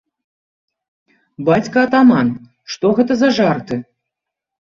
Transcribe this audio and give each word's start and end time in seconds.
Бацька 1.49 1.77
атаман, 1.87 2.27
што 2.77 2.93
гэта 3.01 3.13
за 3.19 3.29
жарты?! 3.41 3.75